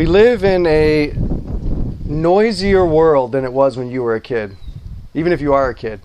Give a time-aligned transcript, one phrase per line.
[0.00, 1.12] We live in a
[2.06, 4.56] noisier world than it was when you were a kid,
[5.12, 6.00] even if you are a kid.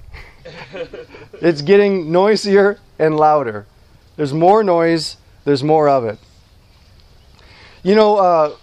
[1.36, 3.66] it's getting noisier and louder.
[4.18, 6.20] There's more noise, there's more of it.
[7.84, 8.58] You know, uh,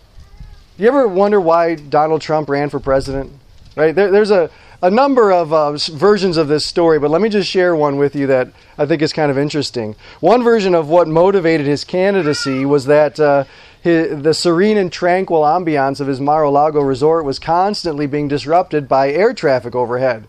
[0.77, 3.33] you ever wonder why Donald Trump ran for president?
[3.75, 3.95] Right?
[3.95, 4.51] There, there's a,
[4.83, 8.17] a number of uh, versions of this story, but let me just share one with
[8.17, 9.95] you that I think is kind of interesting.
[10.19, 13.45] One version of what motivated his candidacy was that uh,
[13.81, 19.13] his, the serene and tranquil ambiance of his Mar-a-Lago resort was constantly being disrupted by
[19.13, 20.27] air traffic overhead.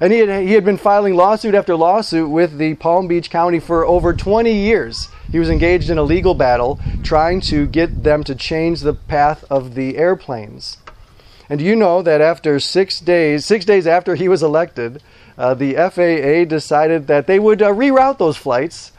[0.00, 3.58] And he had, he had been filing lawsuit after lawsuit with the Palm Beach County
[3.58, 5.08] for over 20 years.
[5.32, 9.44] He was engaged in a legal battle trying to get them to change the path
[9.50, 10.78] of the airplanes.
[11.48, 15.02] And do you know that after six days, six days after he was elected,
[15.36, 18.92] uh, the FAA decided that they would uh, reroute those flights,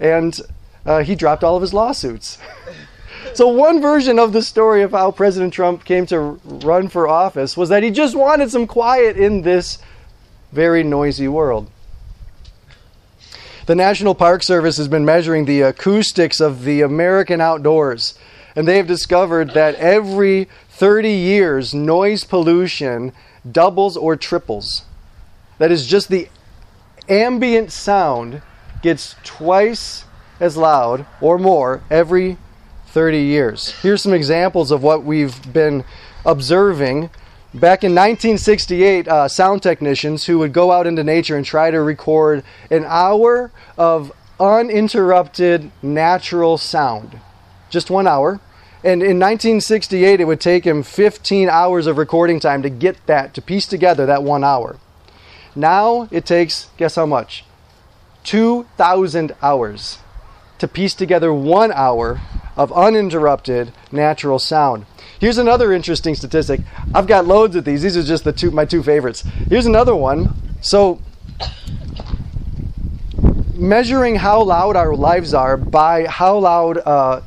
[0.00, 0.40] and
[0.84, 2.38] uh, he dropped all of his lawsuits.
[3.34, 7.56] so one version of the story of how President Trump came to run for office
[7.56, 9.78] was that he just wanted some quiet in this
[10.50, 11.70] very noisy world.
[13.66, 18.18] The National Park Service has been measuring the acoustics of the American outdoors,
[18.56, 23.12] and they have discovered that every 30 years, noise pollution
[23.50, 24.84] doubles or triples.
[25.58, 26.28] That is just the
[27.08, 28.42] ambient sound
[28.82, 30.04] gets twice
[30.40, 32.38] as loud or more every
[32.86, 33.70] 30 years.
[33.82, 35.84] Here's some examples of what we've been
[36.24, 37.10] observing.
[37.54, 41.80] Back in 1968, uh, sound technicians who would go out into nature and try to
[41.82, 47.20] record an hour of uninterrupted natural sound.
[47.68, 48.40] Just one hour.
[48.84, 53.32] And in 1968, it would take him 15 hours of recording time to get that,
[53.34, 54.76] to piece together that one hour.
[55.54, 57.44] Now it takes, guess how much?
[58.24, 59.98] 2,000 hours
[60.58, 62.20] to piece together one hour
[62.56, 64.86] of uninterrupted natural sound.
[65.18, 66.60] Here's another interesting statistic.
[66.94, 67.82] I've got loads of these.
[67.82, 69.22] These are just the two my two favorites.
[69.48, 70.34] Here's another one.
[70.60, 71.00] So
[73.54, 77.20] measuring how loud our lives are by how loud uh,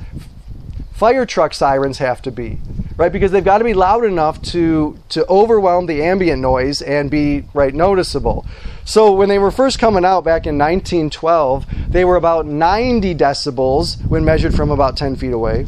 [0.96, 2.58] fire truck sirens have to be,
[2.96, 3.12] right?
[3.12, 7.44] Because they've got to be loud enough to to overwhelm the ambient noise and be
[7.54, 8.46] right noticeable.
[8.86, 14.04] So when they were first coming out back in 1912, they were about 90 decibels
[14.08, 15.68] when measured from about 10 feet away.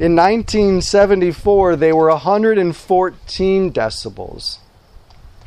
[0.00, 4.58] In 1974, they were 114 decibels.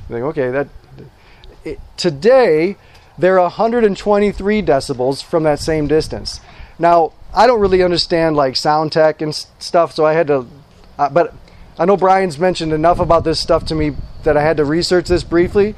[0.08, 0.68] Think, okay, that
[1.66, 2.78] it, today
[3.18, 6.40] they're 123 decibels from that same distance.
[6.80, 10.48] Now, I don't really understand like sound tech and stuff, so I had to.
[10.98, 11.34] Uh, but
[11.78, 15.08] I know Brian's mentioned enough about this stuff to me that I had to research
[15.08, 15.76] this briefly.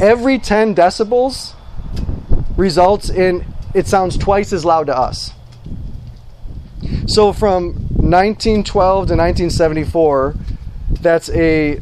[0.00, 1.54] Every 10 decibels
[2.56, 5.32] results in it sounds twice as loud to us.
[7.06, 10.34] So from 1912 to 1974,
[11.00, 11.80] that's a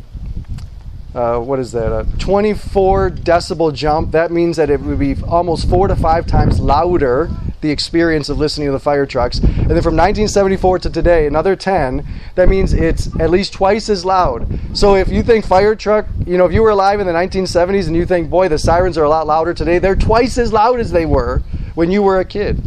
[1.15, 1.93] uh, what is that?
[1.93, 4.11] A 24 decibel jump.
[4.11, 7.31] That means that it would be almost four to five times louder
[7.61, 9.39] the experience of listening to the fire trucks.
[9.39, 12.07] And then from 1974 to today, another 10.
[12.35, 14.61] That means it's at least twice as loud.
[14.75, 17.87] So if you think fire truck, you know, if you were alive in the 1970s
[17.87, 20.79] and you think, boy, the sirens are a lot louder today, they're twice as loud
[20.79, 21.43] as they were
[21.75, 22.61] when you were a kid.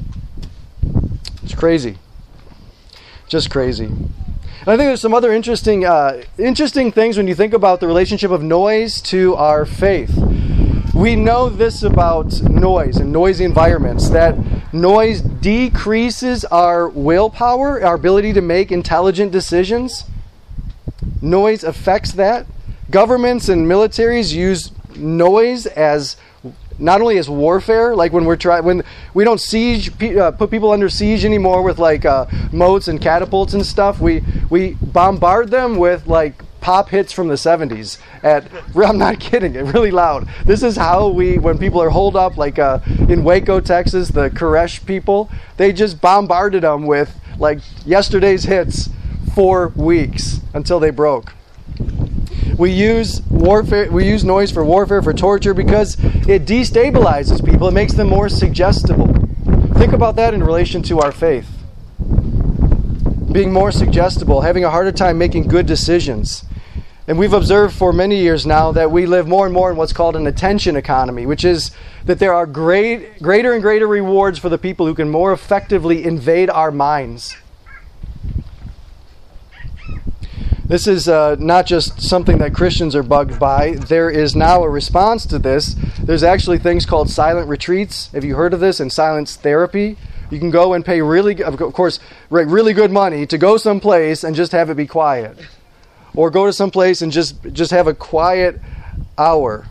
[1.43, 1.99] It's crazy.
[3.27, 3.91] Just crazy.
[4.67, 7.87] And I think there's some other interesting, uh, interesting things when you think about the
[7.87, 10.13] relationship of noise to our faith.
[10.93, 14.35] We know this about noise and noisy environments that
[14.73, 20.03] noise decreases our willpower, our ability to make intelligent decisions.
[21.21, 22.45] Noise affects that.
[22.91, 26.17] Governments and militaries use noise as
[26.79, 28.83] not only as warfare, like when we're trying, when
[29.13, 33.53] we don't siege, uh, put people under siege anymore with like uh, moats and catapults
[33.53, 33.99] and stuff.
[33.99, 38.45] We we bombard them with like pop hits from the 70s at
[38.75, 42.35] i'm not kidding it really loud this is how we when people are holed up
[42.35, 48.43] like uh, in waco texas the koresh people they just bombarded them with like yesterday's
[48.43, 48.89] hits
[49.33, 51.33] for weeks until they broke
[52.57, 55.97] we use warfare we use noise for warfare for torture because
[56.27, 57.67] it destabilizes people.
[57.67, 59.07] It makes them more suggestible.
[59.75, 61.49] Think about that in relation to our faith.
[63.31, 66.43] Being more suggestible having a harder time making good decisions.
[67.07, 69.93] And we've observed for many years now that we live more and more in what's
[69.93, 71.71] called an attention economy, which is
[72.03, 76.03] that there are great, greater and greater rewards for the people who can more effectively
[76.03, 77.37] invade our minds.
[80.67, 83.75] This is uh, not just something that Christians are bugged by.
[83.75, 85.77] There is now a response to this.
[86.03, 88.11] There's actually things called silent retreats.
[88.11, 88.81] Have you heard of this?
[88.81, 89.95] And silence therapy,
[90.29, 94.35] You can go and pay really, of course, really good money to go someplace and
[94.35, 95.37] just have it be quiet,
[96.13, 98.59] or go to someplace and just just have a quiet
[99.17, 99.67] hour.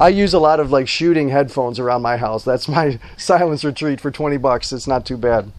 [0.00, 2.42] I use a lot of like shooting headphones around my house.
[2.42, 4.72] That's my silence retreat for 20 bucks.
[4.72, 5.52] It's not too bad.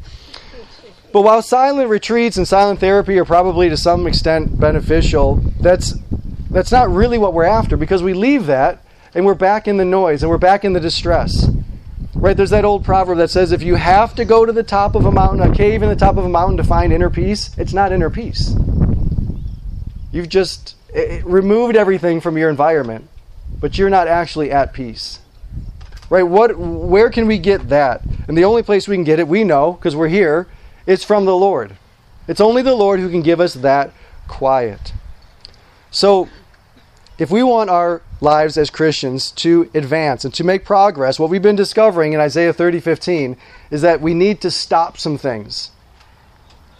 [1.12, 5.94] But while silent retreats and silent therapy are probably to some extent beneficial, that's
[6.50, 9.86] that's not really what we're after because we leave that and we're back in the
[9.86, 11.50] noise and we're back in the distress.
[12.14, 12.36] Right?
[12.36, 15.06] There's that old proverb that says if you have to go to the top of
[15.06, 17.74] a mountain, a cave in the top of a mountain to find inner peace, it's
[17.74, 18.54] not inner peace.
[20.12, 20.76] You've just
[21.24, 23.08] removed everything from your environment,
[23.60, 25.20] but you're not actually at peace.
[26.10, 26.24] Right?
[26.24, 28.04] What where can we get that?
[28.28, 30.48] And the only place we can get it, we know because we're here,
[30.86, 31.78] it's from the Lord.
[32.28, 33.92] It's only the Lord who can give us that
[34.28, 34.94] quiet.
[35.90, 36.30] So,
[37.18, 41.42] if we want our lives as Christians to advance and to make progress, what we've
[41.42, 43.36] been discovering in Isaiah 30:15
[43.70, 45.72] is that we need to stop some things.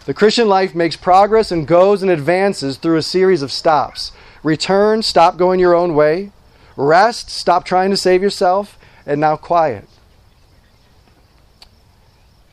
[0.04, 4.10] The Christian life makes progress and goes and advances through a series of stops.
[4.42, 6.32] Return, stop going your own way.
[6.76, 8.76] Rest, stop trying to save yourself,
[9.06, 9.86] and now quiet.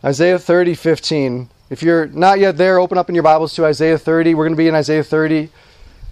[0.03, 1.49] Isaiah 30, 15.
[1.69, 4.33] If you're not yet there, open up in your Bibles to Isaiah 30.
[4.33, 5.49] We're going to be in Isaiah 30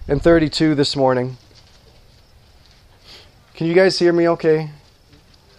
[0.10, 1.38] and 32 this morning.
[3.54, 4.72] Can you guys hear me okay?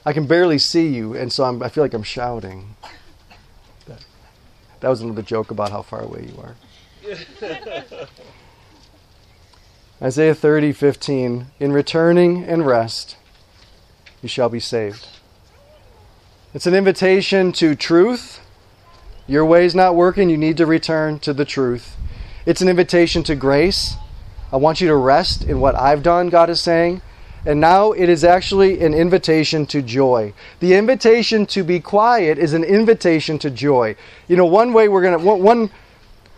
[0.04, 2.76] I can barely see you, and so I'm, i feel like I'm shouting.
[3.86, 4.04] That,
[4.80, 6.54] that was another joke about how far away you are.
[10.02, 11.46] Isaiah 30, 15.
[11.58, 13.16] In returning and rest,
[14.20, 15.08] you shall be saved.
[16.54, 18.40] It's an invitation to truth.
[19.26, 21.94] Your way's not working, you need to return to the truth.
[22.46, 23.96] It's an invitation to grace.
[24.50, 27.02] I want you to rest in what I've done, God is saying.
[27.44, 30.32] And now it is actually an invitation to joy.
[30.60, 33.94] The invitation to be quiet is an invitation to joy.
[34.26, 35.70] You know, one way we're going to, one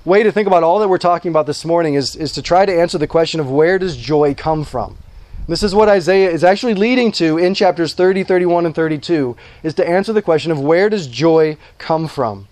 [0.04, 2.66] way to think about all that we're talking about this morning is, is to try
[2.66, 4.98] to answer the question of where does joy come from?
[5.48, 9.74] This is what Isaiah is actually leading to in chapters 30, 31, and 32, is
[9.74, 12.46] to answer the question of where does joy come from?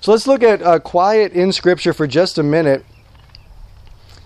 [0.00, 2.84] So let's look at uh, quiet in Scripture for just a minute.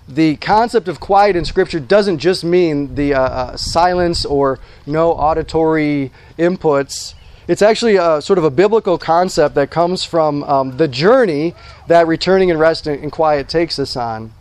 [0.07, 5.13] The concept of quiet in Scripture doesn't just mean the uh, uh, silence or no
[5.13, 7.15] auditory inputs.
[7.49, 11.55] It's actually a, sort of a biblical concept that comes from um, the journey
[11.87, 14.33] that returning and rest and quiet takes us on.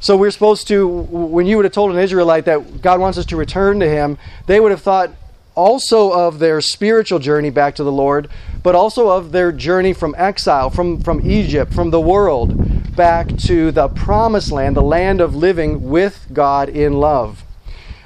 [0.00, 3.26] So we're supposed to, when you would have told an Israelite that God wants us
[3.26, 4.16] to return to Him,
[4.46, 5.10] they would have thought
[5.56, 8.28] also of their spiritual journey back to the Lord,
[8.62, 13.72] but also of their journey from exile, from, from Egypt, from the world, back to
[13.72, 17.42] the promised land, the land of living with God in love.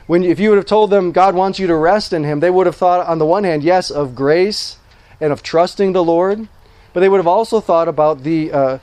[0.07, 2.51] When, if you would have told them God wants you to rest in Him, they
[2.51, 4.79] would have thought, on the one hand, yes, of grace
[5.21, 6.49] and of trusting the Lord,
[6.95, 8.51] but they would have also thought about the.
[8.51, 8.79] Uh,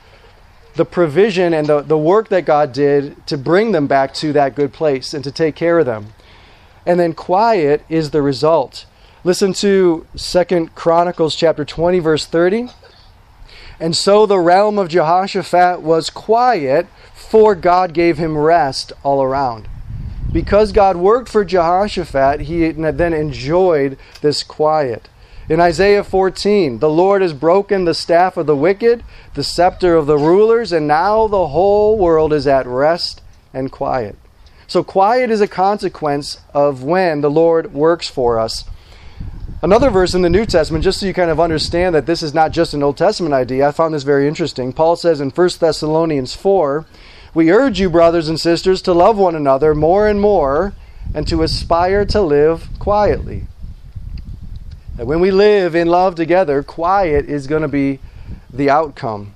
[0.74, 4.54] the provision and the, the work that God did to bring them back to that
[4.54, 6.12] good place and to take care of them.
[6.86, 8.86] And then quiet is the result.
[9.22, 12.70] Listen to Second Chronicles chapter 20 verse 30.
[13.78, 19.68] And so the realm of Jehoshaphat was quiet, for God gave him rest all around.
[20.32, 25.08] Because God worked for Jehoshaphat, he then enjoyed this quiet.
[25.50, 29.02] In Isaiah 14, the Lord has broken the staff of the wicked,
[29.34, 33.20] the scepter of the rulers, and now the whole world is at rest
[33.52, 34.14] and quiet.
[34.68, 38.64] So, quiet is a consequence of when the Lord works for us.
[39.60, 42.32] Another verse in the New Testament, just so you kind of understand that this is
[42.32, 44.72] not just an Old Testament idea, I found this very interesting.
[44.72, 46.86] Paul says in 1 Thessalonians 4,
[47.34, 50.74] We urge you, brothers and sisters, to love one another more and more
[51.12, 53.48] and to aspire to live quietly.
[55.00, 58.00] That when we live in love together, quiet is going to be
[58.52, 59.32] the outcome.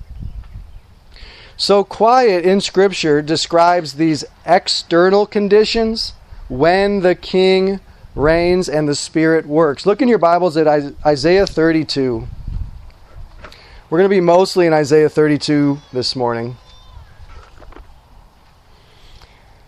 [1.57, 6.13] So, quiet in Scripture describes these external conditions
[6.49, 7.79] when the king
[8.13, 9.87] reigns and the Spirit works.
[9.87, 10.67] Look in your Bibles at
[11.03, 12.27] Isaiah 32.
[13.89, 16.57] We're going to be mostly in Isaiah 32 this morning.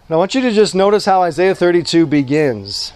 [0.08, 2.94] And I want you to just notice how Isaiah 32 begins.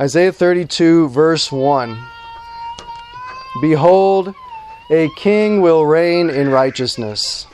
[0.00, 2.02] Isaiah 32, verse 1.
[3.60, 4.34] Behold,
[4.90, 7.46] a king will reign in righteousness.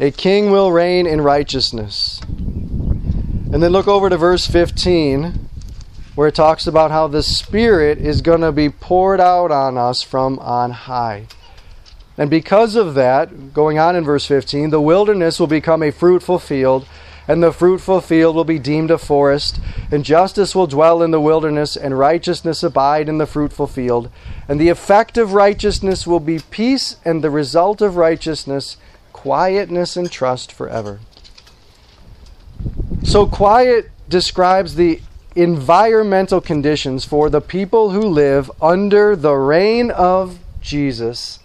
[0.00, 2.22] A king will reign in righteousness.
[2.22, 5.50] And then look over to verse 15,
[6.14, 10.00] where it talks about how the Spirit is going to be poured out on us
[10.00, 11.26] from on high.
[12.16, 16.38] And because of that, going on in verse 15, the wilderness will become a fruitful
[16.38, 16.88] field
[17.26, 21.20] and the fruitful field will be deemed a forest, and justice will dwell in the
[21.20, 24.10] wilderness, and righteousness abide in the fruitful field.
[24.48, 28.76] And the effect of righteousness will be peace, and the result of righteousness,
[29.12, 31.00] quietness and trust forever.
[33.02, 35.00] So, quiet describes the
[35.34, 41.40] environmental conditions for the people who live under the reign of Jesus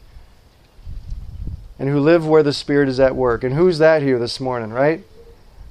[1.79, 3.43] and who live where the Spirit is at work.
[3.43, 5.03] And who's that here this morning, right?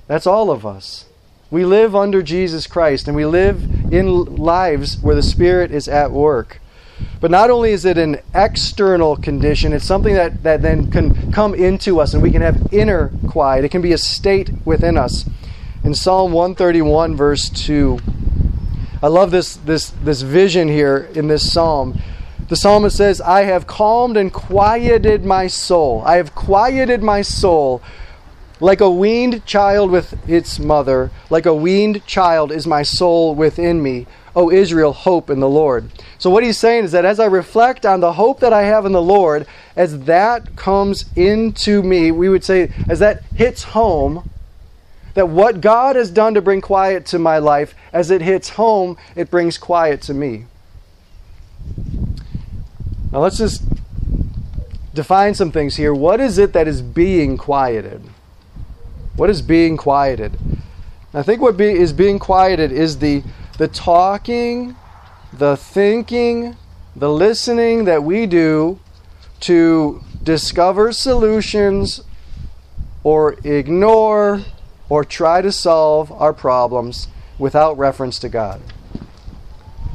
[0.09, 1.05] That's all of us.
[1.51, 3.63] We live under Jesus Christ and we live
[3.93, 6.61] in lives where the Spirit is at work.
[7.21, 11.55] But not only is it an external condition, it's something that, that then can come
[11.55, 13.65] into us and we can have inner quiet.
[13.65, 15.29] It can be a state within us.
[15.85, 17.99] In Psalm 131, verse 2,
[19.03, 22.01] I love this, this, this vision here in this psalm.
[22.49, 26.03] The psalmist says, I have calmed and quieted my soul.
[26.05, 27.83] I have quieted my soul
[28.61, 33.83] like a weaned child with its mother, like a weaned child is my soul within
[33.83, 34.07] me.
[34.35, 35.91] O Israel, hope in the Lord.
[36.19, 38.87] So, what he's saying is that as I reflect on the hope that I have
[38.87, 44.31] in the Lord, as that comes into me, we would say, as that hits home,
[45.15, 48.97] that what God has done to bring quiet to my life, as it hits home,
[49.17, 50.45] it brings quiet to me.
[53.11, 53.65] Now, let's just
[54.95, 55.95] define some things here.
[55.95, 58.03] What is it that is being quieted?
[59.19, 60.39] What is being quieted?
[61.13, 63.25] I think what be, is being quieted is the,
[63.59, 64.77] the talking,
[65.33, 66.57] the thinking,
[66.95, 68.79] the listening that we do
[69.41, 72.01] to discover solutions
[73.03, 74.43] or ignore
[74.89, 77.09] or try to solve our problems
[77.41, 78.61] without reference to God.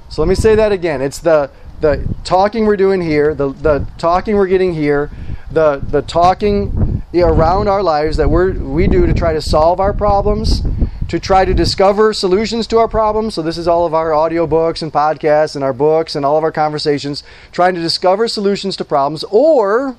[0.10, 1.02] So let me say that again.
[1.02, 1.50] It's the
[1.80, 5.10] the talking we're doing here, the, the talking we're getting here,
[5.50, 6.83] the the talking
[7.22, 10.64] around our lives that we we do to try to solve our problems,
[11.10, 13.36] to try to discover solutions to our problems.
[13.36, 16.44] So this is all of our audiobooks and podcasts and our books and all of
[16.44, 19.96] our conversations, trying to discover solutions to problems, or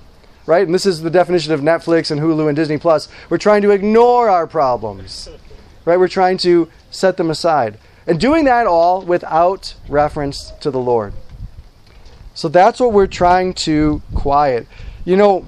[0.46, 3.62] right, and this is the definition of Netflix and Hulu and Disney Plus, we're trying
[3.62, 5.28] to ignore our problems.
[5.84, 5.98] Right?
[5.98, 7.78] We're trying to set them aside.
[8.06, 11.12] And doing that all without reference to the Lord.
[12.34, 14.66] So that's what we're trying to quiet.
[15.04, 15.46] You know,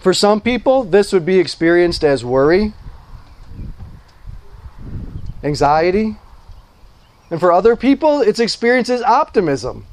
[0.00, 2.72] for some people, this would be experienced as worry,
[5.42, 6.16] anxiety.
[7.30, 9.86] And for other people, it's experienced as optimism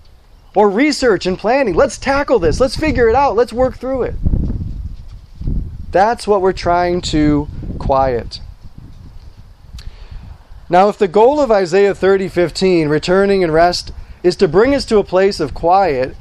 [0.55, 1.75] or research and planning.
[1.75, 2.59] Let's tackle this.
[2.59, 3.35] Let's figure it out.
[3.35, 4.15] Let's work through it.
[5.91, 7.47] That's what we're trying to
[7.77, 8.39] quiet.
[10.69, 13.91] Now, if the goal of Isaiah 30:15, returning and rest,
[14.23, 16.15] is to bring us to a place of quiet,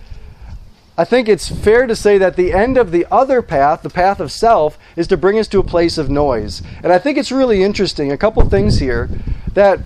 [0.99, 4.19] I think it's fair to say that the end of the other path, the path
[4.19, 6.63] of self, is to bring us to a place of noise.
[6.83, 9.11] And I think it's really interesting, a couple things here,
[9.53, 9.81] that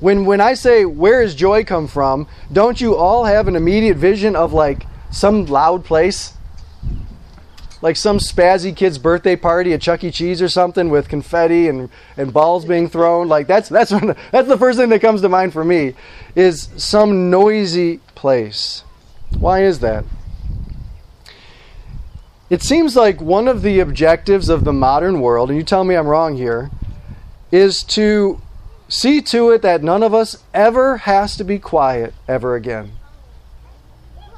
[0.00, 3.96] when when I say where does joy come from, don't you all have an immediate
[3.96, 6.34] vision of like some loud place?
[7.80, 10.10] Like some spazzy kid's birthday party at Chuck E.
[10.10, 13.28] Cheese or something with confetti and, and balls being thrown.
[13.28, 15.94] Like that's that's when, that's the first thing that comes to mind for me
[16.34, 18.82] is some noisy place.
[19.38, 20.04] Why is that?
[22.50, 25.94] It seems like one of the objectives of the modern world, and you tell me
[25.94, 26.70] I'm wrong here,
[27.50, 28.40] is to
[28.88, 32.92] see to it that none of us ever has to be quiet ever again.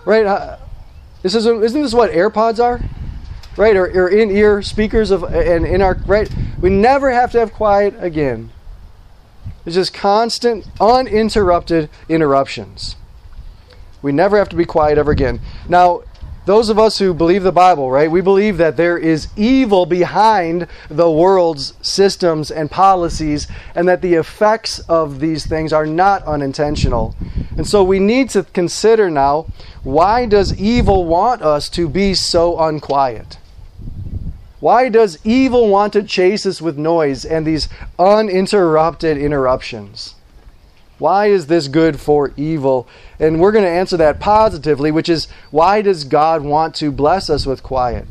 [0.05, 0.25] Right?
[0.25, 0.59] Uh,
[1.23, 2.81] this is isn't this what AirPods are?
[3.57, 3.75] Right?
[3.75, 6.31] Or, or in-ear speakers of and in our right.
[6.61, 8.51] We never have to have quiet again.
[9.67, 12.97] It's just constant, uninterrupted interruptions.
[14.05, 15.41] We never have to be quiet ever again.
[15.67, 16.03] Now,
[16.45, 20.67] those of us who believe the Bible, right, we believe that there is evil behind
[20.91, 27.17] the world's systems and policies, and that the effects of these things are not unintentional.
[27.57, 29.47] And so we need to consider now
[29.85, 33.39] why does evil want us to be so unquiet?
[34.61, 40.14] Why does evil want to chase us with noise and these uninterrupted interruptions?
[40.99, 42.89] Why is this good for evil?
[43.19, 47.29] And we're going to answer that positively, which is why does God want to bless
[47.29, 48.07] us with quiet?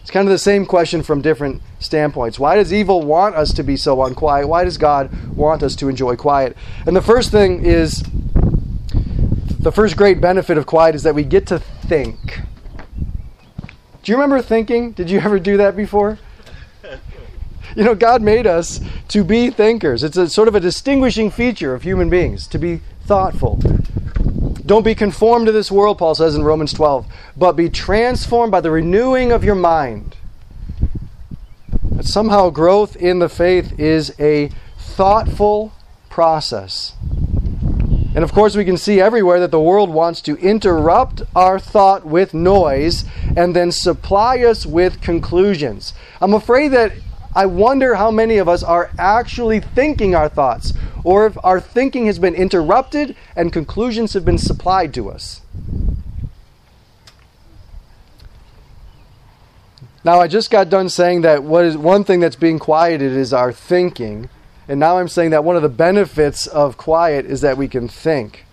[0.00, 2.38] It's kind of the same question from different standpoints.
[2.38, 4.48] Why does evil want us to be so unquiet?
[4.48, 6.56] Why does God want us to enjoy quiet?
[6.86, 8.02] And the first thing is
[9.60, 12.40] the first great benefit of quiet is that we get to think.
[14.02, 14.92] Do you remember thinking?
[14.92, 16.18] Did you ever do that before?
[17.76, 20.02] You know, God made us to be thinkers.
[20.02, 23.56] It's a sort of a distinguishing feature of human beings to be thoughtful.
[24.64, 28.60] Don't be conformed to this world, Paul says in Romans 12, but be transformed by
[28.60, 30.16] the renewing of your mind.
[31.82, 35.72] But somehow growth in the faith is a thoughtful
[36.08, 36.94] process.
[38.14, 42.04] And of course, we can see everywhere that the world wants to interrupt our thought
[42.04, 43.04] with noise
[43.36, 45.94] and then supply us with conclusions.
[46.20, 46.92] I'm afraid that
[47.34, 50.72] I wonder how many of us are actually thinking our thoughts,
[51.02, 55.40] or if our thinking has been interrupted and conclusions have been supplied to us.
[60.04, 63.32] Now, I just got done saying that what is one thing that's being quieted is
[63.32, 64.28] our thinking.
[64.68, 67.88] And now I'm saying that one of the benefits of quiet is that we can
[67.88, 68.44] think.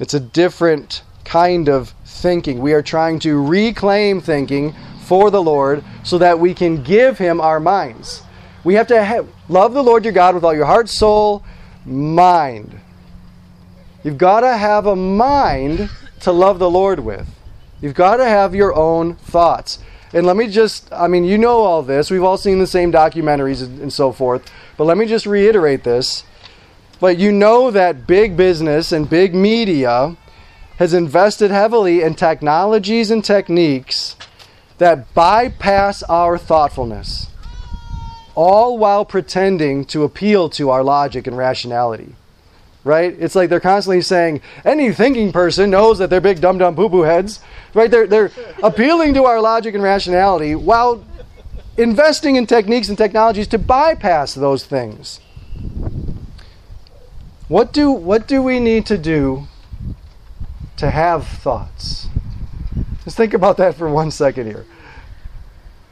[0.00, 2.60] It's a different kind of thinking.
[2.60, 4.74] We are trying to reclaim thinking
[5.04, 8.22] for the Lord so that we can give Him our minds.
[8.64, 11.44] We have to have, love the Lord your God with all your heart, soul,
[11.84, 12.80] mind.
[14.02, 17.28] You've got to have a mind to love the Lord with.
[17.80, 19.78] You've got to have your own thoughts.
[20.12, 22.10] And let me just, I mean, you know all this.
[22.10, 24.50] We've all seen the same documentaries and so forth.
[24.76, 26.24] But let me just reiterate this.
[27.00, 30.16] But you know that big business and big media
[30.78, 34.16] has invested heavily in technologies and techniques
[34.78, 37.28] that bypass our thoughtfulness,
[38.34, 42.14] all while pretending to appeal to our logic and rationality
[42.84, 43.16] right?
[43.18, 46.88] It's like they're constantly saying any thinking person knows that they're big dumb dum poo
[46.88, 47.40] poo heads,
[47.72, 47.90] right?
[47.90, 48.30] They're they're
[48.62, 51.04] appealing to our logic and rationality while
[51.76, 55.20] investing in techniques and technologies to bypass those things.
[57.48, 59.48] What do what do we need to do
[60.76, 62.08] to have thoughts?
[63.04, 64.64] Just think about that for one second here.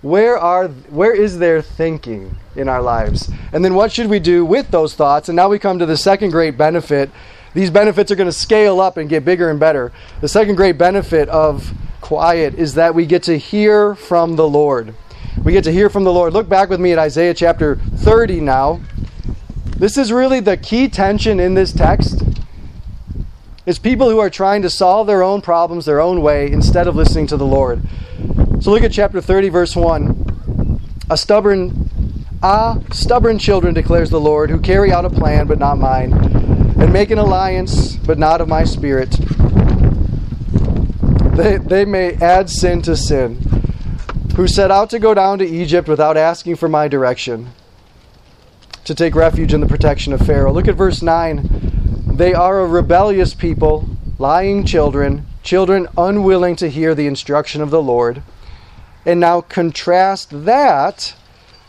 [0.00, 3.30] Where are where is there thinking in our lives?
[3.52, 5.28] And then what should we do with those thoughts?
[5.28, 7.10] And now we come to the second great benefit.
[7.54, 9.92] These benefits are going to scale up and get bigger and better.
[10.20, 14.94] The second great benefit of quiet is that we get to hear from the Lord.
[15.44, 16.32] We get to hear from the Lord.
[16.32, 18.80] Look back with me at Isaiah chapter 30 now.
[19.76, 22.22] This is really the key tension in this text.
[23.64, 26.96] Is people who are trying to solve their own problems their own way instead of
[26.96, 27.80] listening to the Lord.
[28.60, 30.80] So look at chapter 30, verse 1.
[31.10, 31.88] A stubborn,
[32.42, 36.92] ah, stubborn children, declares the Lord, who carry out a plan, but not mine, and
[36.92, 39.10] make an alliance, but not of my spirit.
[41.36, 43.36] They, they may add sin to sin,
[44.34, 47.50] who set out to go down to Egypt without asking for my direction,
[48.84, 50.52] to take refuge in the protection of Pharaoh.
[50.52, 51.81] Look at verse 9.
[52.22, 53.84] They are a rebellious people,
[54.16, 58.22] lying children, children unwilling to hear the instruction of the Lord.
[59.04, 61.16] And now contrast that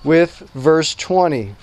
[0.04, 1.56] with verse 20.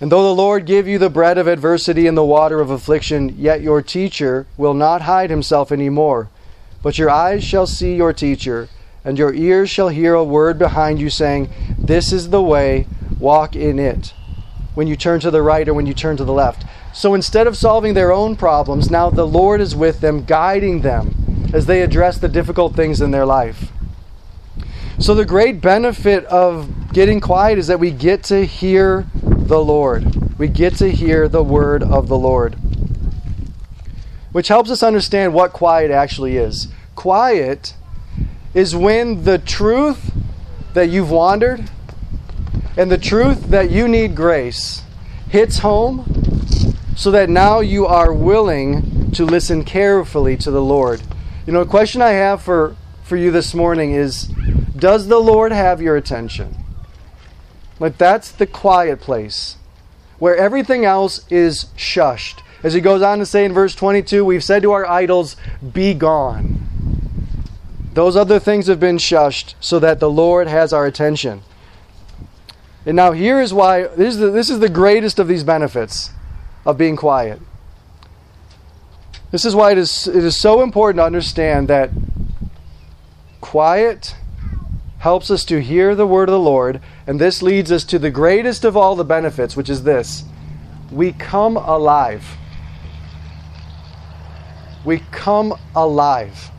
[0.00, 3.34] And though the Lord give you the bread of adversity and the water of affliction,
[3.36, 6.30] yet your teacher will not hide himself any more.
[6.82, 8.70] But your eyes shall see your teacher,
[9.04, 12.86] and your ears shall hear a word behind you saying, This is the way,
[13.18, 14.14] walk in it.
[14.74, 16.64] When you turn to the right or when you turn to the left.
[16.92, 21.50] So instead of solving their own problems, now the Lord is with them, guiding them
[21.52, 23.70] as they address the difficult things in their life.
[24.98, 30.38] So, the great benefit of getting quiet is that we get to hear the Lord.
[30.38, 32.54] We get to hear the word of the Lord,
[34.30, 36.68] which helps us understand what quiet actually is.
[36.94, 37.74] Quiet
[38.54, 40.12] is when the truth
[40.74, 41.70] that you've wandered
[42.76, 44.82] and the truth that you need grace
[45.28, 46.04] hits home
[46.96, 51.00] so that now you are willing to listen carefully to the Lord
[51.46, 54.28] you know, a question I have for, for you this morning is
[54.76, 56.56] Does the Lord have your attention?
[57.78, 59.58] Like, that's the quiet place
[60.18, 62.40] where everything else is shushed.
[62.62, 65.36] As he goes on to say in verse 22, we've said to our idols,
[65.74, 66.66] Be gone.
[67.92, 71.42] Those other things have been shushed so that the Lord has our attention.
[72.86, 76.10] And now here is why this is the, this is the greatest of these benefits
[76.66, 77.40] of being quiet.
[79.30, 81.90] This is why it is, it is so important to understand that
[83.40, 84.14] quiet
[84.98, 88.10] helps us to hear the word of the Lord, and this leads us to the
[88.10, 90.24] greatest of all the benefits, which is this
[90.90, 92.36] we come alive.
[94.84, 96.50] We come alive.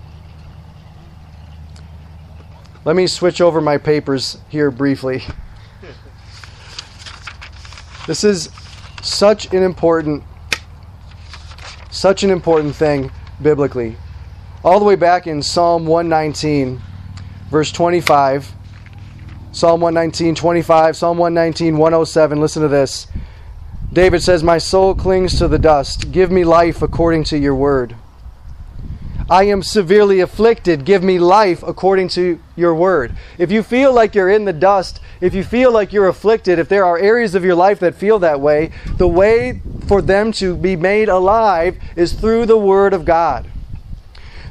[2.84, 5.24] Let me switch over my papers here briefly.
[8.08, 8.50] This is
[9.02, 10.24] such an important
[11.90, 13.10] such an important thing
[13.42, 13.96] biblically.
[14.64, 16.82] All the way back in Psalm 119,
[17.50, 18.54] verse 25.
[19.54, 22.42] Psalm 119, 25, Psalm 119, 107.
[22.42, 23.08] Listen to this.
[23.94, 26.12] David says, My soul clings to the dust.
[26.12, 27.96] Give me life according to your word.
[29.30, 30.86] I am severely afflicted.
[30.86, 33.14] Give me life according to your word.
[33.40, 36.70] If you feel like you're in the dust, if you feel like you're afflicted, if
[36.70, 40.56] there are areas of your life that feel that way, the way for them to
[40.56, 43.48] be made alive is through the word of God.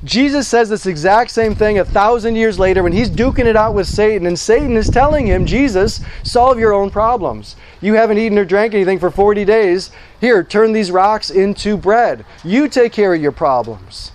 [0.02, 3.74] Jesus says this exact same thing a thousand years later when he's duking it out
[3.74, 7.54] with Satan, and Satan is telling him, Jesus, solve your own problems.
[7.80, 9.92] You haven't eaten or drank anything for 40 days.
[10.20, 12.26] Here, turn these rocks into bread.
[12.42, 14.10] You take care of your problems.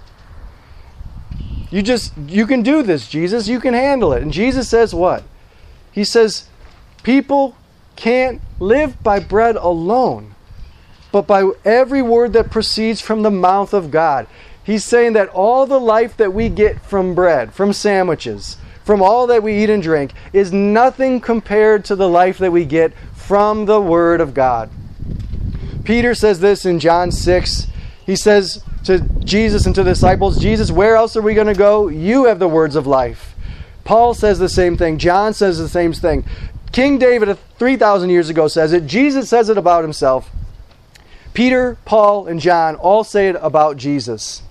[1.71, 3.47] You just, you can do this, Jesus.
[3.47, 4.23] You can handle it.
[4.23, 5.23] And Jesus says what?
[5.91, 6.47] He says,
[7.03, 7.55] people
[7.95, 10.33] can't live by bread alone,
[11.11, 14.27] but by every word that proceeds from the mouth of God.
[14.63, 19.27] He's saying that all the life that we get from bread, from sandwiches, from all
[19.27, 23.65] that we eat and drink, is nothing compared to the life that we get from
[23.65, 24.69] the Word of God.
[25.83, 27.67] Peter says this in John 6.
[28.05, 31.53] He says to Jesus and to the disciples, Jesus, where else are we going to
[31.53, 31.89] go?
[31.89, 33.35] You have the words of life.
[33.83, 34.97] Paul says the same thing.
[34.97, 36.25] John says the same thing.
[36.71, 38.87] King David, uh, 3,000 years ago, says it.
[38.87, 40.31] Jesus says it about himself.
[41.35, 44.41] Peter, Paul, and John all say it about Jesus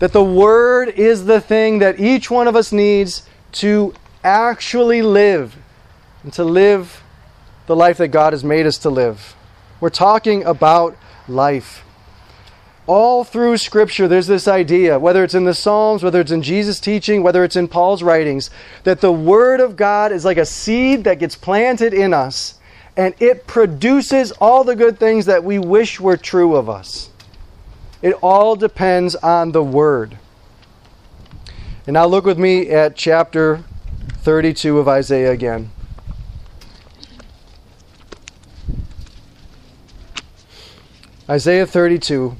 [0.00, 5.56] that the Word is the thing that each one of us needs to actually live
[6.22, 7.02] and to live
[7.66, 9.34] the life that God has made us to live.
[9.80, 11.85] We're talking about life.
[12.86, 16.78] All through Scripture, there's this idea, whether it's in the Psalms, whether it's in Jesus'
[16.78, 18.48] teaching, whether it's in Paul's writings,
[18.84, 22.58] that the Word of God is like a seed that gets planted in us
[22.96, 27.10] and it produces all the good things that we wish were true of us.
[28.00, 30.16] It all depends on the Word.
[31.86, 33.64] And now look with me at chapter
[34.22, 35.70] 32 of Isaiah again.
[41.28, 42.36] Isaiah 32.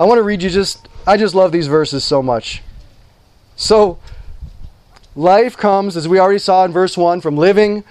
[0.00, 2.62] I want to read you just, I just love these verses so much.
[3.54, 3.98] So,
[5.14, 7.84] life comes, as we already saw in verse 1, from living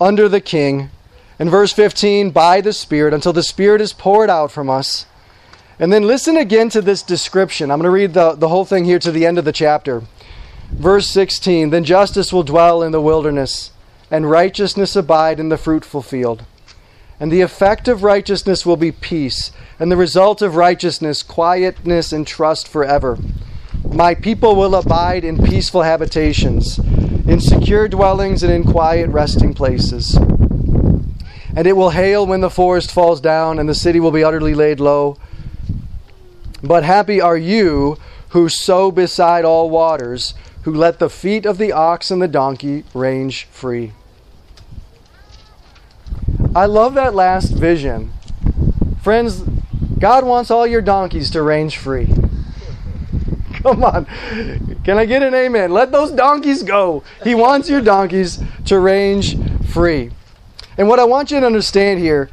[0.00, 0.90] under the king.
[1.38, 5.06] In verse 15, by the Spirit, until the Spirit is poured out from us.
[5.78, 7.70] And then listen again to this description.
[7.70, 10.02] I'm going to read the, the whole thing here to the end of the chapter.
[10.72, 13.70] Verse 16 Then justice will dwell in the wilderness,
[14.10, 16.44] and righteousness abide in the fruitful field.
[17.22, 22.26] And the effect of righteousness will be peace, and the result of righteousness, quietness and
[22.26, 23.16] trust forever.
[23.84, 30.16] My people will abide in peaceful habitations, in secure dwellings, and in quiet resting places.
[31.54, 34.56] And it will hail when the forest falls down, and the city will be utterly
[34.56, 35.16] laid low.
[36.60, 37.98] But happy are you
[38.30, 42.82] who sow beside all waters, who let the feet of the ox and the donkey
[42.92, 43.92] range free.
[46.54, 48.12] I love that last vision.
[49.00, 49.42] Friends,
[49.98, 52.06] God wants all your donkeys to range free.
[53.54, 54.04] Come on.
[54.84, 55.72] Can I get an amen?
[55.72, 57.04] Let those donkeys go.
[57.24, 59.36] He wants your donkeys to range
[59.66, 60.10] free.
[60.76, 62.30] And what I want you to understand here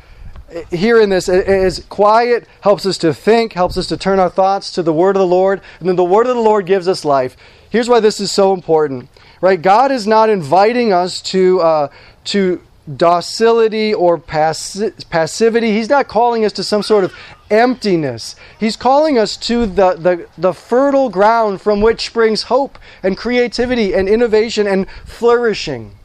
[0.72, 4.72] here in this is quiet helps us to think helps us to turn our thoughts
[4.72, 7.06] to the word of the lord and then the word of the lord gives us
[7.06, 7.38] life
[7.70, 9.08] here's why this is so important
[9.42, 11.88] right god is not inviting us to uh,
[12.24, 12.60] to
[12.96, 17.14] docility or passi- passivity he's not calling us to some sort of
[17.52, 23.18] emptiness he's calling us to the, the, the fertile ground from which springs hope and
[23.18, 25.96] creativity and innovation and flourishing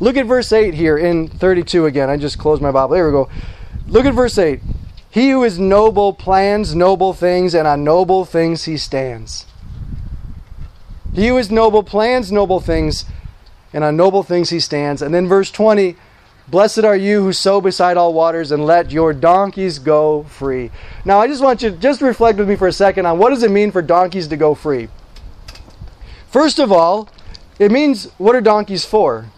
[0.00, 3.12] look at verse 8 here in 32 again i just closed my bible there we
[3.12, 3.28] go
[3.92, 4.60] Look at verse 8.
[5.10, 9.44] He who is noble plans noble things, and on noble things he stands.
[11.12, 13.04] He who is noble plans noble things,
[13.72, 15.02] and on noble things he stands.
[15.02, 15.96] And then verse 20
[16.52, 20.70] Blessed are you who sow beside all waters, and let your donkeys go free.
[21.02, 23.30] Now, I just want you to just reflect with me for a second on what
[23.30, 24.88] does it mean for donkeys to go free?
[26.28, 27.08] First of all,
[27.58, 29.30] it means what are donkeys for?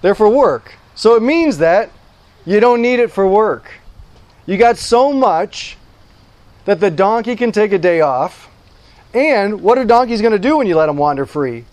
[0.00, 0.72] They're for work.
[0.94, 1.90] So it means that
[2.46, 3.70] you don't need it for work.
[4.46, 5.76] You got so much
[6.64, 8.48] that the donkey can take a day off.
[9.12, 11.66] And what are donkeys going to do when you let them wander free?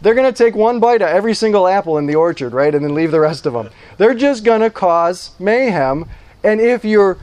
[0.00, 2.74] They're going to take one bite of every single apple in the orchard, right?
[2.74, 3.70] And then leave the rest of them.
[3.96, 6.08] They're just going to cause mayhem.
[6.44, 7.18] And if you're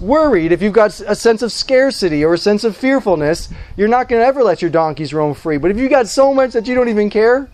[0.00, 4.08] worried, if you've got a sense of scarcity or a sense of fearfulness, you're not
[4.08, 5.58] going to ever let your donkeys roam free.
[5.58, 7.50] But if you've got so much that you don't even care,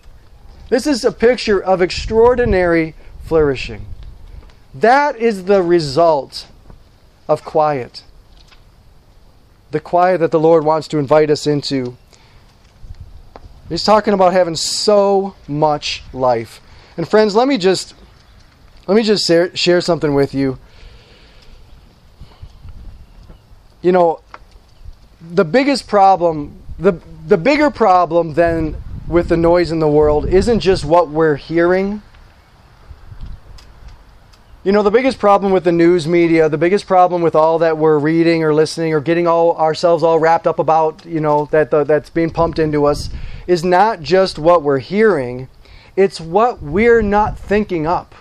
[0.69, 3.85] this is a picture of extraordinary flourishing.
[4.73, 6.47] That is the result
[7.27, 8.03] of quiet.
[9.71, 11.97] The quiet that the Lord wants to invite us into.
[13.71, 16.59] He's talking about having so much life.
[16.97, 17.95] And friends, let me just
[18.85, 20.59] let me just share, share something with you.
[23.81, 24.19] You know,
[25.21, 28.75] the biggest problem, the, the bigger problem than
[29.07, 32.01] with the noise in the world isn't just what we're hearing.
[34.65, 37.77] You know, the biggest problem with the news media, the biggest problem with all that
[37.77, 41.71] we're reading or listening or getting all ourselves all wrapped up about, you know, that
[41.71, 43.09] the, that's being pumped into us
[43.47, 45.47] is not just what we're hearing,
[45.95, 48.15] it's what we're not thinking up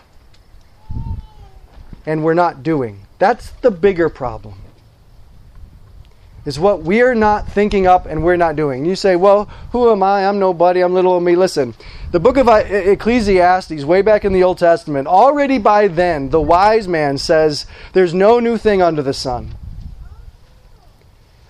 [2.06, 3.00] and we're not doing.
[3.18, 4.54] That's the bigger problem
[6.46, 8.84] is what we're not thinking up and we're not doing.
[8.84, 10.26] You say, well, who am I?
[10.26, 10.80] I'm nobody.
[10.80, 11.36] I'm little of me.
[11.36, 11.74] Listen,
[12.12, 16.88] the book of Ecclesiastes, way back in the Old Testament, already by then, the wise
[16.88, 19.54] man says, there's no new thing under the sun.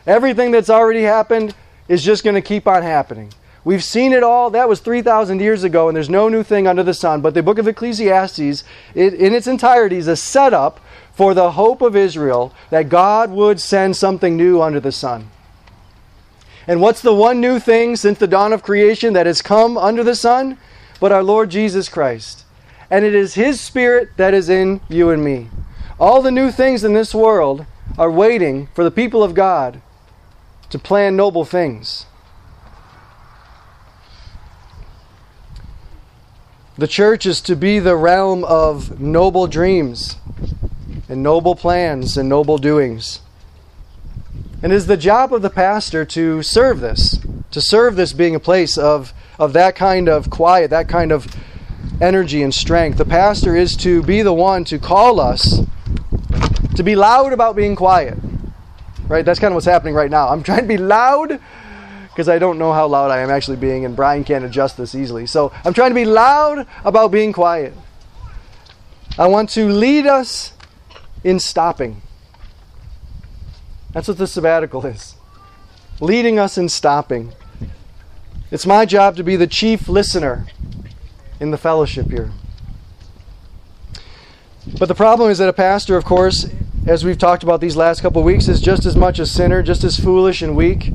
[0.06, 1.54] Everything that's already happened
[1.87, 3.33] is just going to keep on happening.
[3.62, 4.51] We've seen it all.
[4.51, 7.20] That was 3,000 years ago, and there's no new thing under the sun.
[7.20, 10.81] But the book of Ecclesiastes, it, in its entirety, is a setup
[11.12, 15.31] for the hope of Israel that God would send something new under the sun.
[16.66, 20.03] And what's the one new thing since the dawn of creation that has come under
[20.03, 20.57] the sun?
[20.99, 22.44] But our Lord Jesus Christ.
[22.90, 25.49] And it is His Spirit that is in you and me.
[25.99, 27.66] All the new things in this world
[27.99, 29.83] are waiting for the people of God
[30.70, 32.07] to plan noble things.
[36.81, 40.16] The church is to be the realm of noble dreams
[41.11, 43.21] and noble plans and noble doings.
[44.62, 47.19] And it is the job of the pastor to serve this,
[47.51, 51.27] to serve this being a place of, of that kind of quiet, that kind of
[52.01, 52.97] energy and strength.
[52.97, 55.61] The pastor is to be the one to call us
[56.77, 58.16] to be loud about being quiet.
[59.07, 59.23] Right?
[59.27, 60.31] That's kind of what's happening right now.
[60.31, 61.43] I'm trying to be loud
[62.20, 64.94] because I don't know how loud I am actually being, and Brian can't adjust this
[64.94, 65.24] easily.
[65.24, 67.72] So I'm trying to be loud about being quiet.
[69.18, 70.52] I want to lead us
[71.24, 72.02] in stopping.
[73.92, 75.14] That's what the sabbatical is
[75.98, 77.33] leading us in stopping.
[78.50, 80.46] It's my job to be the chief listener
[81.40, 82.33] in the fellowship here.
[84.78, 86.46] But the problem is that a pastor, of course,
[86.87, 89.62] as we've talked about these last couple of weeks, is just as much a sinner,
[89.62, 90.92] just as foolish and weak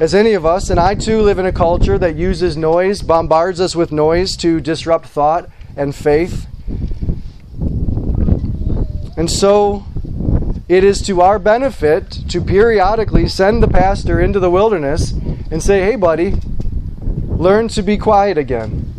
[0.00, 0.70] as any of us.
[0.70, 4.60] And I too live in a culture that uses noise, bombards us with noise to
[4.60, 6.46] disrupt thought and faith.
[9.16, 9.84] And so
[10.66, 15.12] it is to our benefit to periodically send the pastor into the wilderness
[15.50, 16.34] and say, hey, buddy,
[17.02, 18.94] learn to be quiet again.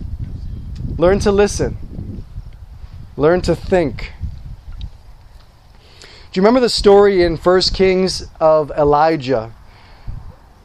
[0.98, 2.24] Learn to listen.
[3.18, 4.12] Learn to think.
[6.32, 9.52] Do you remember the story in 1 Kings of Elijah?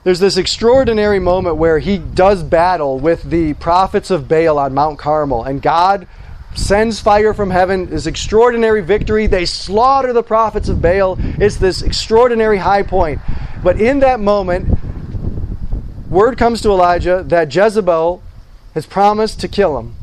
[0.06, 5.00] There's this extraordinary moment where he does battle with the prophets of Baal on Mount
[5.00, 6.06] Carmel, and God
[6.54, 9.26] sends fire from heaven, this extraordinary victory.
[9.26, 11.16] They slaughter the prophets of Baal.
[11.18, 13.20] It's this extraordinary high point.
[13.64, 14.78] But in that moment,
[16.08, 18.22] word comes to Elijah that Jezebel
[18.74, 19.96] has promised to kill him.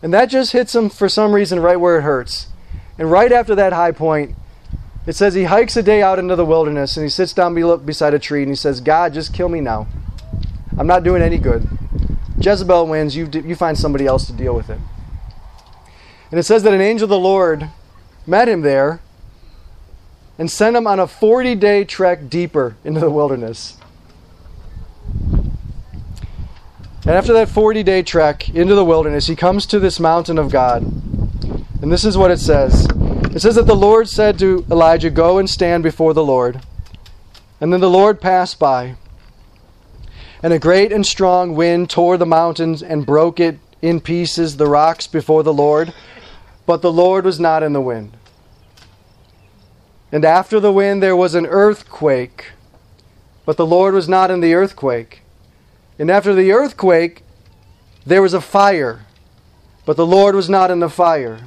[0.00, 2.46] And that just hits him for some reason right where it hurts.
[2.98, 4.36] And right after that high point,
[5.08, 7.54] it says he hikes a day out into the wilderness and he sits down
[7.86, 9.86] beside a tree and he says, God, just kill me now.
[10.76, 11.66] I'm not doing any good.
[12.38, 14.78] Jezebel wins, you, you find somebody else to deal with it.
[16.30, 17.70] And it says that an angel of the Lord
[18.26, 19.00] met him there
[20.36, 23.78] and sent him on a 40 day trek deeper into the wilderness.
[27.06, 30.52] And after that 40 day trek into the wilderness, he comes to this mountain of
[30.52, 30.82] God.
[31.80, 32.86] And this is what it says
[33.34, 36.62] It says that the Lord said to Elijah, Go and stand before the Lord.
[37.60, 38.96] And then the Lord passed by.
[40.42, 44.66] And a great and strong wind tore the mountains and broke it in pieces, the
[44.66, 45.92] rocks before the Lord.
[46.64, 48.16] But the Lord was not in the wind.
[50.10, 52.52] And after the wind there was an earthquake.
[53.44, 55.22] But the Lord was not in the earthquake.
[55.98, 57.24] And after the earthquake
[58.06, 59.04] there was a fire.
[59.84, 61.40] But the Lord was not in the fire.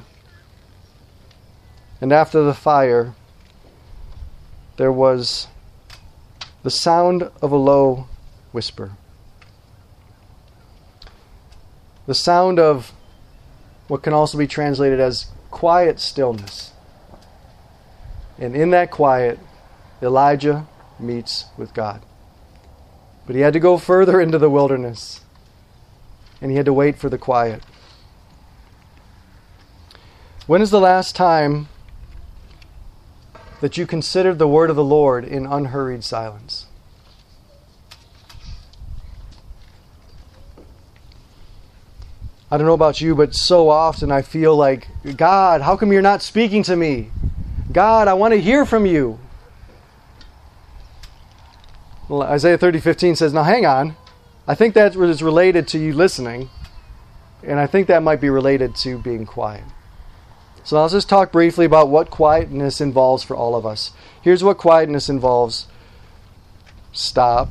[2.02, 3.14] And after the fire
[4.76, 5.46] there was
[6.64, 8.08] the sound of a low
[8.50, 8.90] whisper.
[12.06, 12.92] The sound of
[13.86, 16.72] what can also be translated as quiet stillness.
[18.36, 19.38] And in that quiet,
[20.02, 20.66] Elijah
[20.98, 22.02] meets with God.
[23.26, 25.20] But he had to go further into the wilderness,
[26.40, 27.62] and he had to wait for the quiet.
[30.48, 31.68] When is the last time
[33.62, 36.66] that you considered the word of the Lord in unhurried silence?
[42.50, 46.02] I don't know about you, but so often I feel like, God, how come you're
[46.02, 47.12] not speaking to me?
[47.70, 49.20] God, I want to hear from you.
[52.08, 53.94] Well, Isaiah 30, 15 says, Now hang on.
[54.48, 56.50] I think that is related to you listening,
[57.44, 59.62] and I think that might be related to being quiet.
[60.64, 63.92] So let's just talk briefly about what quietness involves for all of us.
[64.22, 65.66] Here's what quietness involves
[66.92, 67.48] stop.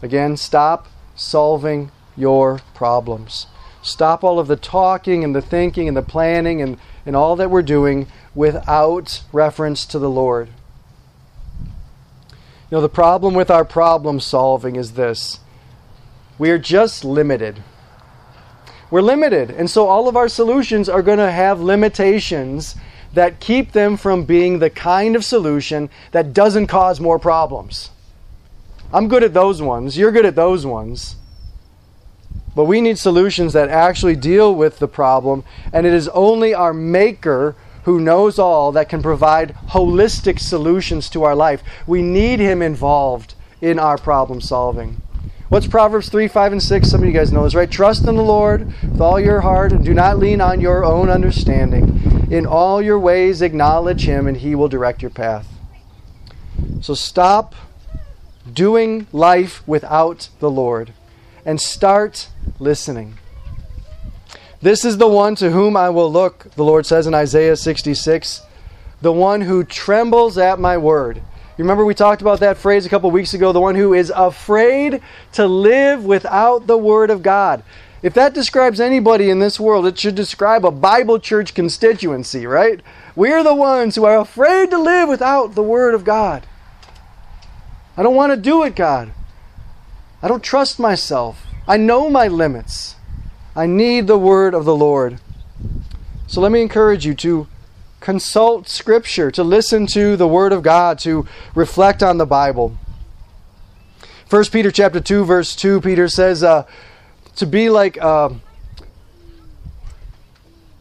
[0.00, 3.46] Again, stop solving your problems.
[3.82, 7.50] Stop all of the talking and the thinking and the planning and, and all that
[7.50, 10.48] we're doing without reference to the Lord.
[12.70, 15.40] You know, the problem with our problem solving is this
[16.38, 17.62] we are just limited.
[18.90, 19.50] We're limited.
[19.50, 22.74] And so all of our solutions are going to have limitations
[23.12, 27.90] that keep them from being the kind of solution that doesn't cause more problems.
[28.92, 29.98] I'm good at those ones.
[29.98, 31.16] You're good at those ones.
[32.54, 36.72] But we need solutions that actually deal with the problem, and it is only our
[36.72, 41.62] Maker who knows all that can provide holistic solutions to our life.
[41.86, 45.00] We need Him involved in our problem solving.
[45.48, 46.90] What's Proverbs 3, 5, and 6?
[46.90, 47.70] Some of you guys know this, right?
[47.70, 51.08] Trust in the Lord with all your heart and do not lean on your own
[51.08, 52.28] understanding.
[52.30, 55.48] In all your ways, acknowledge Him, and He will direct your path.
[56.82, 57.54] So stop
[58.52, 60.92] doing life without the Lord
[61.46, 63.16] and start listening.
[64.60, 68.42] This is the one to whom I will look, the Lord says in Isaiah 66,
[69.00, 71.22] the one who trembles at my word.
[71.58, 74.12] You remember we talked about that phrase a couple weeks ago, the one who is
[74.14, 77.64] afraid to live without the word of God.
[78.00, 82.80] If that describes anybody in this world, it should describe a Bible church constituency, right?
[83.16, 86.46] We're the ones who are afraid to live without the word of God.
[87.96, 89.10] I don't want to do it, God.
[90.22, 91.44] I don't trust myself.
[91.66, 92.94] I know my limits.
[93.56, 95.18] I need the word of the Lord.
[96.28, 97.48] So let me encourage you to
[98.00, 102.76] consult Scripture, to listen to the Word of God, to reflect on the Bible.
[104.30, 106.66] 1 Peter chapter 2, verse 2, Peter says, uh,
[107.36, 108.30] to be like, uh,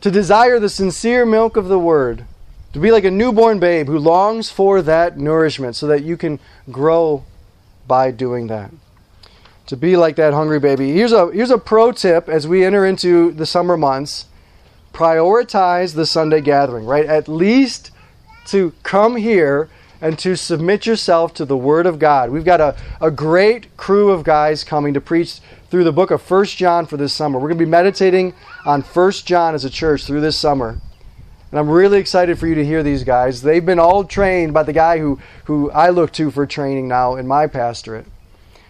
[0.02, 2.26] to desire the sincere milk of the Word,
[2.74, 6.40] to be like a newborn babe who longs for that nourishment so that you can
[6.70, 7.24] grow
[7.88, 8.72] by doing that
[9.68, 10.94] to be like that hungry baby.
[10.94, 14.26] Here's a here's a pro tip as we enter into the summer months.
[14.98, 17.06] Prioritize the Sunday gathering, right?
[17.06, 17.92] At least
[18.48, 19.70] to come here
[20.02, 22.32] and to submit yourself to the Word of God.
[22.32, 26.24] We've got a, a great crew of guys coming to preach through the book of
[26.24, 27.38] First John for this summer.
[27.38, 28.34] We're going to be meditating
[28.66, 30.82] on First John as a church through this summer.
[31.52, 33.44] And I'm really excited for you to hear these guys.
[33.44, 37.18] They've been all trained by the guy who, who I look to for training now
[37.18, 38.08] in my pastorate.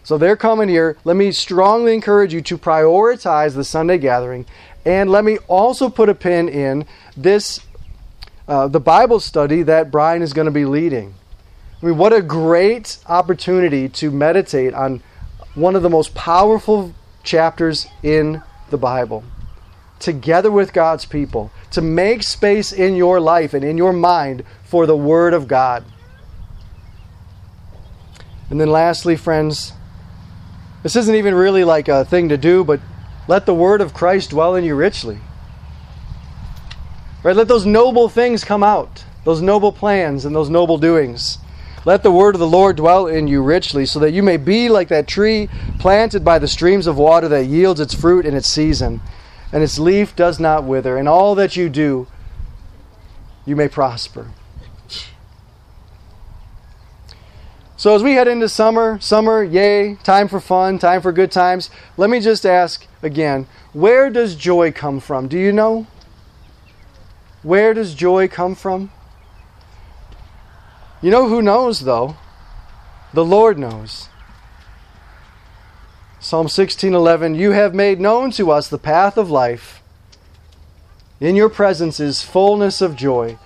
[0.08, 0.96] So they're coming here.
[1.04, 4.46] Let me strongly encourage you to prioritize the Sunday gathering.
[4.86, 6.86] And let me also put a pin in
[7.18, 7.60] this,
[8.48, 11.14] uh, the Bible study that Brian is going to be leading.
[11.84, 15.04] I mean, what a great opportunity to meditate on
[15.56, 19.26] one of the most powerful chapters in the Bible.
[20.00, 24.86] Together with God's people, to make space in your life and in your mind for
[24.86, 25.84] the Word of God.
[28.50, 29.74] And then, lastly, friends,
[30.88, 32.80] this isn't even really like a thing to do, but
[33.28, 35.18] let the word of Christ dwell in you richly.
[37.24, 37.36] Right?
[37.36, 41.40] Let those noble things come out, those noble plans and those noble doings.
[41.84, 44.70] Let the word of the Lord dwell in you richly, so that you may be
[44.70, 48.48] like that tree planted by the streams of water that yields its fruit in its
[48.48, 49.02] season,
[49.52, 50.98] and its leaf does not wither.
[50.98, 52.08] In all that you do,
[53.46, 54.32] you may prosper.
[57.78, 61.70] So as we head into summer, summer, yay, time for fun, time for good times,
[61.96, 65.28] let me just ask again, where does joy come from?
[65.28, 65.86] Do you know?
[67.44, 68.92] Where does joy come from?
[71.04, 72.18] You know who knows though?
[73.14, 74.10] The Lord knows.
[76.20, 79.84] Psalm 16:11 You have made known to us the path of life.
[81.20, 83.38] In your presence is fullness of joy,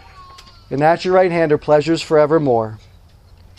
[0.70, 2.80] and at your right hand are pleasures forevermore.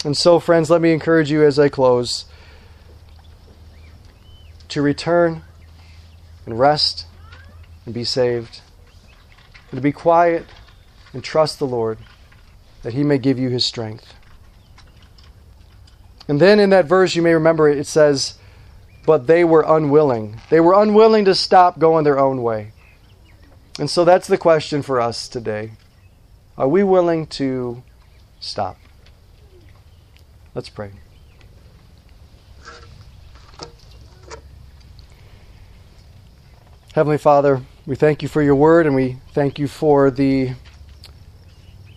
[0.04, 2.24] And so, friends, let me encourage you as I close
[4.68, 5.42] to return
[6.46, 7.06] and rest
[7.84, 8.60] and be saved,
[9.70, 10.46] and to be quiet
[11.12, 11.98] and trust the Lord
[12.82, 14.14] that He may give you His strength.
[16.26, 18.38] And then in that verse, you may remember it says,
[19.06, 20.40] But they were unwilling.
[20.50, 22.72] They were unwilling to stop going their own way.
[23.78, 25.72] And so that's the question for us today.
[26.56, 27.82] Are we willing to
[28.40, 28.76] stop?
[30.54, 30.90] Let's pray.
[36.94, 40.52] Heavenly Father, we thank you for your word and we thank you for the,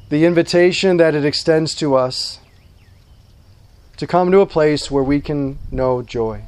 [0.07, 2.39] the invitation that it extends to us
[3.97, 6.43] to come to a place where we can know joy.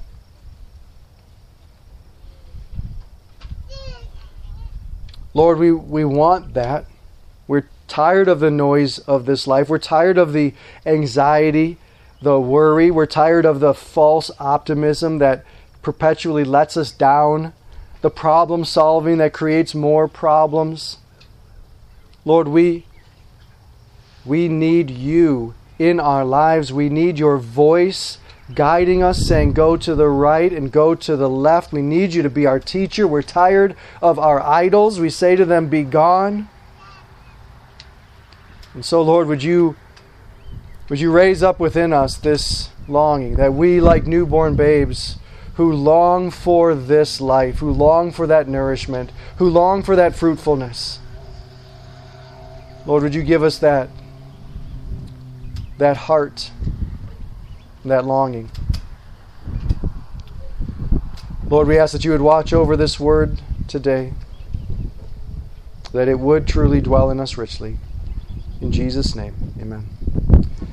[5.34, 6.86] Lord, we, we want that.
[7.48, 9.68] We're tired of the noise of this life.
[9.68, 10.54] We're tired of the
[10.86, 11.78] anxiety,
[12.22, 12.92] the worry.
[12.92, 15.46] We're tired of the false optimism that
[15.82, 17.54] perpetually lets us down,
[18.02, 20.98] the problem solving that creates more problems.
[22.26, 22.86] Lord, we,
[24.26, 26.74] we need you in our lives.
[26.74, 28.18] We need your voice
[28.54, 31.72] guiding us, saying, Go to the right and go to the left.
[31.72, 33.08] We need you to be our teacher.
[33.08, 35.00] We're tired of our idols.
[35.00, 36.50] We say to them, Be gone.
[38.74, 39.76] And so, Lord, would you,
[40.90, 45.18] would you raise up within us this longing that we, like newborn babes,
[45.56, 51.00] who long for this life, who long for that nourishment, who long for that fruitfulness,
[52.86, 53.90] Lord, would you give us that,
[55.78, 56.52] that heart,
[57.84, 58.50] that longing?
[61.50, 64.14] Lord, we ask that you would watch over this word today,
[65.92, 67.78] that it would truly dwell in us richly.
[68.62, 69.86] In Jesus' name, amen.